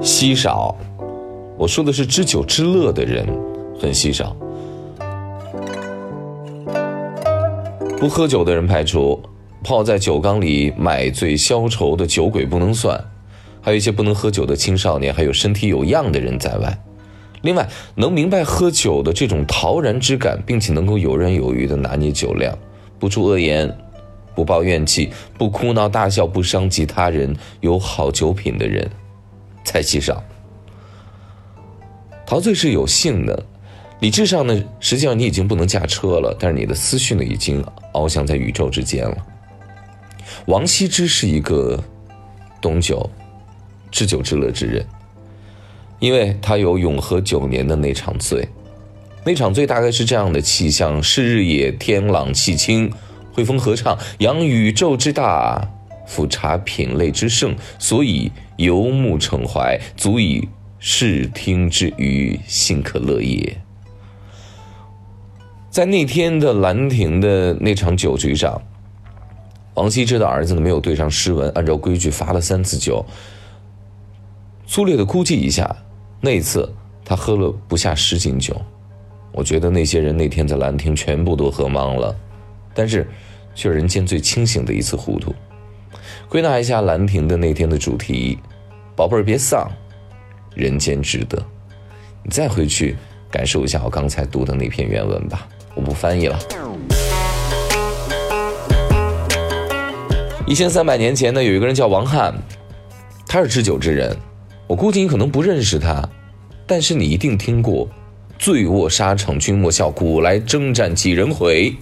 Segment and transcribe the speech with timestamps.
[0.00, 0.74] 稀少。
[1.58, 3.26] 我说的是知酒知乐的人，
[3.80, 4.36] 很稀少。
[7.98, 9.20] 不喝酒的人排除，
[9.64, 13.02] 泡在酒缸里买醉消愁的酒鬼不能算，
[13.62, 16.78] 还有一些不能喝酒的青少年，还有身体有恙的人在外。
[17.40, 22.56] 另外，能明白喝酒的这种陶然之感，并且能够游刃有余的拿捏酒量，
[22.98, 23.74] 不出恶言，
[24.34, 28.90] 不抱怨气，不哭闹大笑，不伤及他人，有好酒品的人，
[29.66, 30.24] 才稀少。
[32.24, 33.44] 陶醉是有性的，
[34.00, 37.62] 理智上呢，实际上你已经不能驾车了，但是你的思绪呢，已经
[37.92, 39.16] 翱翔在宇宙之间了。
[40.46, 41.82] 王羲之是一个
[42.60, 43.08] 懂酒、
[43.90, 44.84] 知酒知乐之人，
[46.00, 48.48] 因为他有永和九年的那场醉，
[49.24, 52.92] 那场醉大概是这样的气象：是日也，天朗气清，
[53.32, 55.68] 惠风和畅，扬宇宙之大，
[56.06, 60.48] 俯察品类之盛，所以游目骋怀，足以。
[60.78, 63.56] 视听之余，幸可乐也。
[65.70, 68.60] 在那天的兰亭的那场酒局上，
[69.74, 73.04] 王羲之的儿子呢没有对上诗文，按照规矩罚了三次酒。
[74.66, 75.74] 粗略的估计一下，
[76.20, 76.72] 那次
[77.04, 78.54] 他喝了不下十斤酒。
[79.32, 82.14] 我觉得那些人那天在兰亭全部都喝懵了，
[82.74, 83.08] 但是
[83.54, 85.34] 却人间最清醒的一次糊涂。
[86.28, 88.38] 归纳一下兰亭的那天的主题：
[88.96, 89.70] 宝贝儿别丧。
[90.54, 91.40] 人间值得，
[92.24, 92.96] 你再回去
[93.30, 95.46] 感受一下我刚才读的那篇原文吧。
[95.74, 96.38] 我不翻译了。
[100.46, 102.34] 一千三百年前呢，有一个人叫王翰，
[103.26, 104.16] 他是知酒之人。
[104.66, 106.02] 我估计你可能不认识他，
[106.66, 107.88] 但是你一定听过
[108.36, 111.76] “醉卧沙场君莫笑，古来征战几人回？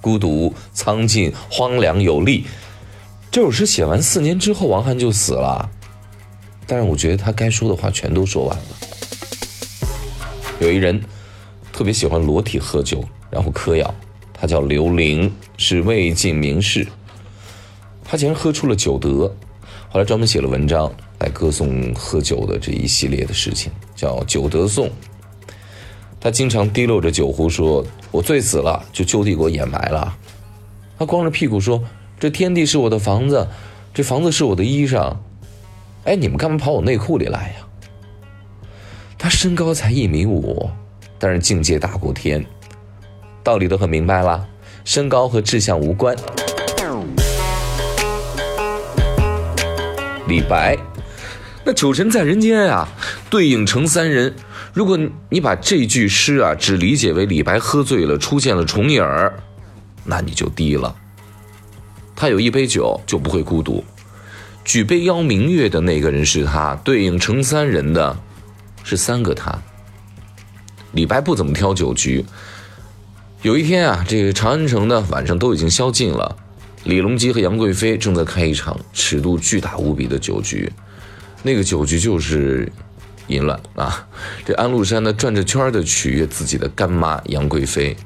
[0.00, 2.46] 孤独苍劲，荒凉有力。”
[3.30, 5.68] 这首诗写完四年之后，王翰就死了。
[6.66, 8.64] 但是我觉得他该说的话全都说完了。
[10.60, 11.00] 有一人
[11.72, 13.94] 特别喜欢裸体喝酒，然后嗑药，
[14.32, 16.86] 他叫刘伶，是魏晋名士。
[18.04, 19.32] 他竟然喝出了酒德，
[19.88, 24.86] 后来专门写了文章来歌颂喝酒的这一系列的事情，叫《酒德颂》。
[26.20, 30.16] 他经常提溜着酒壶说：“我醉死了，就就地给我掩埋了。”
[30.98, 31.80] 他光着屁股说
[32.18, 33.46] ：“这天地是我的房子，
[33.94, 35.16] 这房子是我的衣裳。”
[36.04, 37.66] 哎，你们干嘛跑我内裤里来呀？
[39.18, 40.70] 他身高才一米五，
[41.18, 42.46] 但是境界大过天，
[43.42, 44.46] 道理都很明白了，
[44.84, 46.16] 身高和志向无关。
[50.28, 50.78] 李白，
[51.64, 52.88] 那酒神在人间啊，
[53.28, 54.34] 对影成三人。
[54.72, 59.34] 如果你把这句诗啊，只理解为李白喝醉了出现了重影儿，
[60.04, 60.94] 那你就低了。
[62.20, 63.84] 他有一杯酒，就不会孤独。
[64.64, 68.18] 举杯邀明月的那个人是他，对应成三人的，
[68.82, 69.56] 是三个他。
[70.90, 72.24] 李白不怎么挑酒局。
[73.42, 76.36] 有一天啊，这个长安城呢晚上都已经宵禁了，
[76.82, 80.72] 李隆基和杨贵妃正在开一场尺度巨大无比的酒局，
[81.44, 82.68] 那个酒局就是
[83.28, 84.04] 淫乱啊！
[84.44, 87.96] 这安禄山呢转着圈的取悦自己的干妈杨贵妃。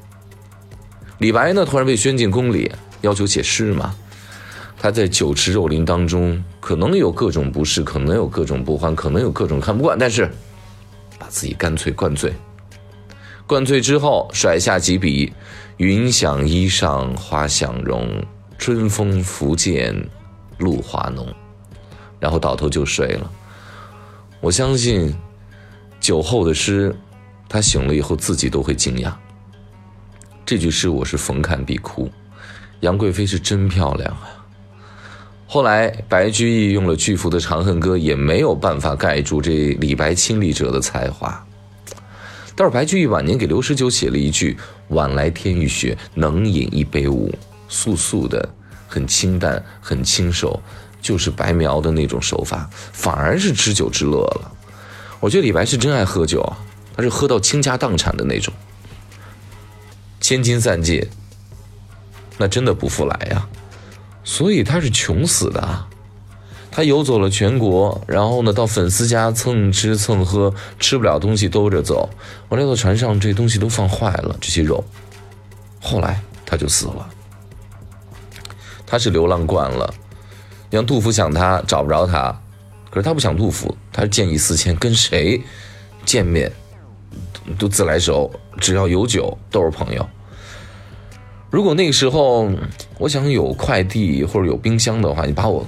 [1.16, 2.70] 李白呢突然被宣进宫里，
[3.02, 3.94] 要求写诗嘛。
[4.78, 10.28] 他在酒池肉林当中，可能有各种不适，可能有各种不欢，可能有各种看不惯，但是
[11.20, 12.32] 把自己干脆灌醉。
[13.46, 15.32] 灌醉之后，甩下几笔
[15.78, 18.24] ：“云想衣裳花想容，
[18.58, 20.04] 春风拂槛
[20.58, 21.32] 露华浓。”
[22.18, 23.30] 然后倒头就睡了。
[24.40, 25.14] 我相信，
[26.00, 26.92] 酒后的诗，
[27.48, 29.12] 他醒了以后自己都会惊讶。
[30.44, 32.10] 这句诗我是逢看必哭。
[32.82, 34.42] 杨贵妃是真漂亮啊！
[35.46, 41.46] 后来，白居易用了巨幅的《长恨歌》，也没有办法盖住这李白亲历者的才华。
[42.56, 44.56] 但是白居易晚年给刘十九写了一句
[44.88, 47.32] ：“晚来天欲雪，能饮一杯无？”
[47.68, 48.48] 素素的，
[48.88, 50.60] 很清淡，很清瘦，
[51.00, 54.50] 就是白描的那种手法，反而是知酒知乐了。
[55.20, 56.58] 我觉得李白是真爱喝酒啊，
[56.96, 58.52] 他是喝到倾家荡产的那种，
[60.20, 61.00] 千金散尽，
[62.42, 63.48] 那真的不复来呀。
[64.24, 65.86] 所以他是穷死的，
[66.72, 72.10] 他游走了全国，然后呢，到粉丝家蹭吃蹭喝，吃不了东西兜着走，
[72.48, 74.82] 完了到船上这东西都放坏了，这些肉，
[75.80, 77.08] 后来他就死了。
[78.84, 79.94] 他是流浪惯了，
[80.68, 82.36] 让杜甫想他找不着他，
[82.90, 85.40] 可是他不想杜甫，他是见异思迁，跟谁
[86.04, 86.50] 见面
[87.56, 88.28] 都自来熟，
[88.58, 90.08] 只要有酒都是朋友。
[91.52, 92.50] 如果那个时候，
[92.98, 95.66] 我想有快递或者有冰箱的话，你把我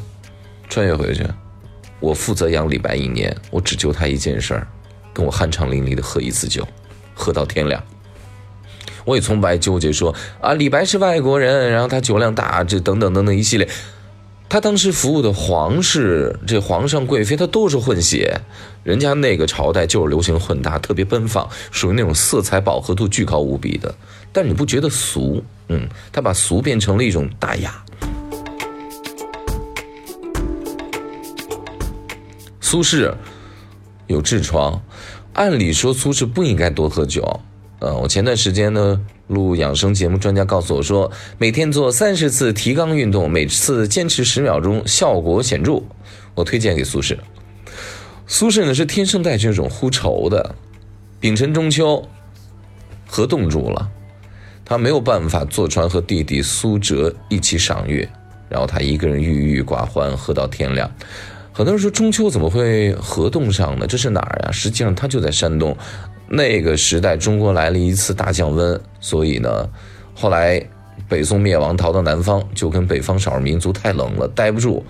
[0.66, 1.22] 穿越回去，
[2.00, 4.66] 我负责养李白一年，我只求他一件事儿，
[5.12, 6.66] 跟我酣畅淋漓的喝一次酒，
[7.12, 7.84] 喝到天亮。
[9.04, 13.68] 我也从不爱纠结说啊，李白是外国人，然后他酒量大，这等等等等一系列。
[14.48, 18.40] 他当时服务的皇室，这皇上贵妃，他都是混血，
[18.84, 23.94] 人家那个朝代就是流行混搭，特别奔放，属于那种色彩饱和度巨高无比的。
[24.32, 25.44] 但你不觉得俗？
[25.68, 27.84] 嗯，他把俗变成了一种大雅。
[32.60, 33.14] 苏轼
[34.08, 34.82] 有痔疮，
[35.32, 37.40] 按理说苏轼不应该多喝酒。
[37.78, 45.82] 呃，我前段时间呢录养生节目，专家告诉我说，每天做三十次提肛运动，每次坚持十秒钟，效果显著。
[46.34, 47.16] 我推荐给苏轼。
[48.26, 50.54] 苏轼呢是天生带这种呼愁的，
[51.20, 52.02] 丙辰中秋，
[53.06, 53.88] 河冻住了，
[54.64, 58.08] 他没有办法坐船和弟弟苏辙一起赏月，
[58.48, 60.90] 然后他一个人郁郁寡欢，喝到天亮。
[61.52, 63.86] 很多人说中秋怎么会河冻上呢？
[63.86, 64.50] 这是哪儿呀？
[64.50, 65.76] 实际上它就在山东。
[66.26, 69.68] 那个时代，中国来了一次大降温，所以呢，
[70.14, 70.60] 后来
[71.08, 74.84] 北宋灭亡，逃到南方，就跟北方少数民族太冷了，待不住，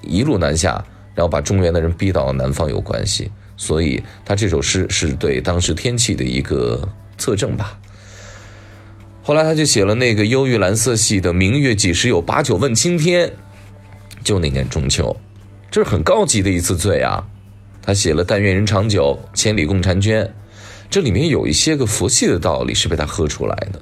[0.00, 0.82] 一路南下，
[1.14, 3.30] 然后把中原的人逼到了南方有关系。
[3.56, 7.78] 所以他这首诗是对当时天气的一个测证吧。
[9.22, 13.32] 后来他就写了那个忧郁蓝色系的“明月几时有，把酒问青天”，
[14.24, 15.16] 就那年中秋。
[15.70, 17.24] 这是很高级的一次醉啊！
[17.80, 20.34] 他写了“但愿人长久，千里共婵娟”，
[20.90, 23.80] 这里面有一些个佛系的道理是被他喝出来的。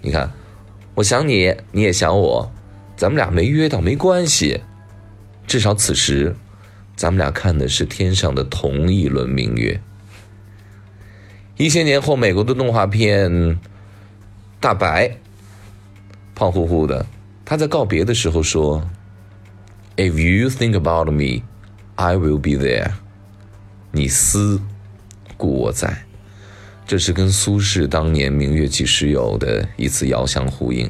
[0.00, 0.32] 你看，
[0.94, 2.50] 我想你，你也想我，
[2.96, 4.62] 咱们俩没约到没关系，
[5.46, 6.34] 至少此时，
[6.96, 9.78] 咱们俩看的是天上的同一轮明月。
[11.58, 13.30] 一些年后，美国的动画片
[14.62, 15.08] 《大白》，
[16.36, 17.04] 胖乎乎的，
[17.44, 18.80] 他在告别的时候说。
[19.96, 21.42] If you think about me,
[21.96, 22.92] I will be there。
[23.90, 24.60] 你思
[25.36, 26.04] 故我在，
[26.86, 30.88] 这是跟苏轼当年“明月几时有”的一次遥相呼应。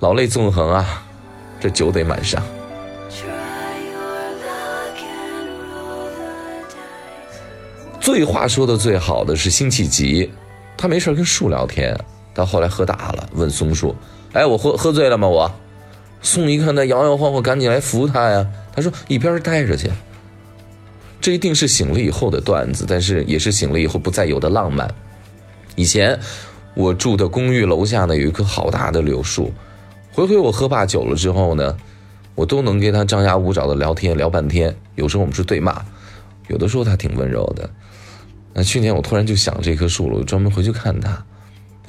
[0.00, 1.02] 老泪纵横啊，
[1.58, 2.42] 这酒得满上。
[7.98, 10.30] 醉话说的最好的是辛弃疾，
[10.76, 11.98] 他没事跟树聊天，
[12.38, 13.92] 到后来喝大了，问松树
[14.32, 15.26] ：“哎，我喝喝醉了吗？
[15.26, 15.52] 我？”
[16.22, 18.46] 宋一看他摇摇晃晃，赶紧来扶他呀。
[18.72, 19.90] 他说：“一边待着去。”
[21.20, 24.88] 这一定是醒了以后的段子，但是也是醒了以后不再有的浪漫。
[25.74, 26.16] 以前
[26.74, 29.52] 我住的公寓楼下呢有一棵好大的柳树，
[30.12, 31.76] 回回我喝罢酒了之后呢，
[32.36, 34.72] 我都能跟他张牙舞爪的聊天聊半天。
[34.94, 35.84] 有时候我们是对骂，
[36.46, 37.68] 有的时候他挺温柔的。
[38.54, 41.20] 那去年我突然就想这棵树了，我专门回去看他，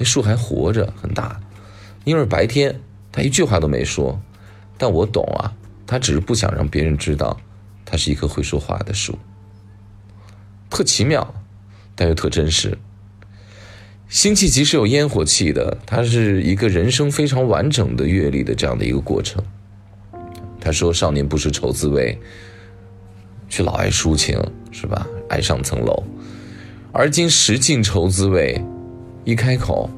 [0.00, 1.38] 那树还活着，很大，
[2.04, 2.74] 因为白天。
[3.12, 4.18] 他一句话都没说，
[4.78, 5.52] 但我懂啊，
[5.84, 7.36] 他只是不想让别人知道，
[7.84, 9.18] 他是一棵会说话的树，
[10.70, 11.34] 特奇妙，
[11.96, 12.78] 但又特真实。
[14.08, 19.42] 辛弃疾是有烟火气的，他是一个人生非常完整的阅历的这样的一个过程。
[20.60, 22.16] 他说：“少年不识愁滋味，
[23.48, 25.04] 却老爱抒情，是吧？
[25.28, 26.04] 爱上层楼，
[26.92, 28.64] 而今识尽愁滋味，
[29.24, 29.88] 一开口，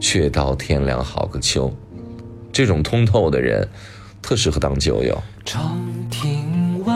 [0.00, 1.72] 却道天凉好个秋。”
[2.52, 3.66] 这种通透的人，
[4.20, 5.16] 特适合当酒友。
[5.44, 5.80] 长
[6.10, 6.92] 亭外，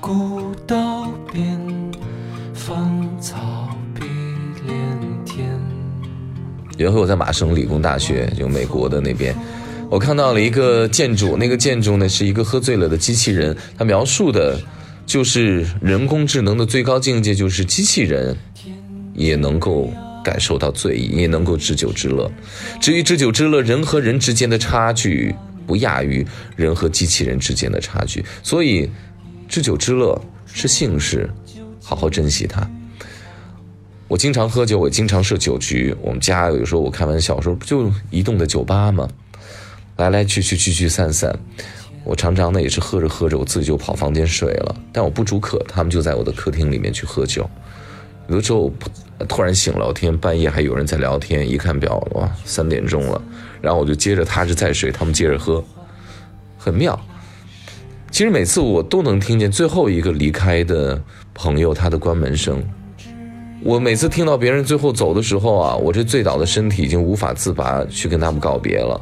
[0.00, 1.58] 古道边，
[2.54, 4.02] 芳草碧
[4.64, 5.48] 连天。
[6.76, 9.34] 有一回我在麻省理工大学，就美国的那边，
[9.90, 14.56] 我看到了一个建筑，那个建筑呢是一个喝醉了的机器人，它描述的，
[15.04, 18.36] 就是人工智能的最高境界，就是机器人
[19.14, 19.90] 也能够。
[20.28, 22.30] 感受到醉意，也能够知酒知乐。
[22.82, 25.34] 至于知酒知乐，人和人之间的差距
[25.66, 28.22] 不亚于人和机器人之间的差距。
[28.42, 28.90] 所以，
[29.48, 30.20] 知酒知乐
[30.52, 31.30] 是幸事，
[31.82, 32.68] 好好珍惜它。
[34.06, 35.96] 我经常喝酒，我经常设酒局。
[36.02, 39.08] 我们家有时候我开玩笑说，不就移动的酒吧吗？
[39.96, 41.34] 来来去去，聚聚散散。
[42.04, 44.76] 我常常呢也是喝着喝着，我自己就跑房间睡了。
[44.92, 47.48] 但我不煮渴，他们就在我的客厅里面去喝酒。
[48.28, 48.70] 有的时候
[49.26, 53.20] 突然醒了，天半夜还有人在聊天，一看表，哇，三点钟了，
[53.60, 55.64] 然后我就接着踏实再睡，他们接着喝，
[56.58, 56.98] 很妙。
[58.10, 61.02] 其实每次我都能听见最后一个离开的
[61.34, 62.62] 朋友他的关门声。
[63.62, 69.00] 我每次听到别人最后走的时候啊，我这醉倒的身体已经无法自拔，去跟他们告别了。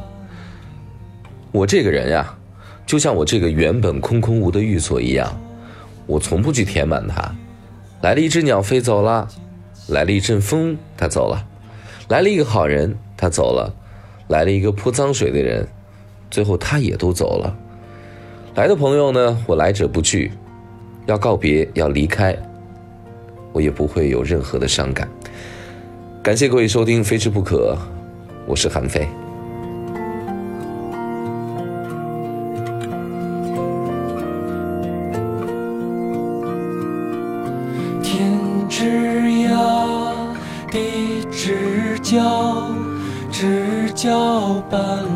[1.53, 2.35] 我这个人呀，
[2.87, 5.31] 就像我这个原本空空无的寓所一样，
[6.07, 7.35] 我从不去填满它。
[8.03, 9.29] 来了一只鸟飞走了，
[9.89, 11.45] 来了一阵风，它走了；
[12.09, 13.73] 来了一个好人，他走了；
[14.29, 15.67] 来了一个泼脏水的人，
[16.31, 17.57] 最后他也都走了；
[18.55, 20.31] 来的朋友呢，我来者不拒，
[21.07, 22.37] 要告别要离开，
[23.53, 25.09] 我也不会有任何的伤感。
[26.23, 27.75] 感谢各位收听《非吃不可》，
[28.47, 29.09] 我是韩飞。
[43.97, 45.16] 搅拌